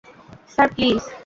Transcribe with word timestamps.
Sir, 0.53 0.67
please. 0.75 1.01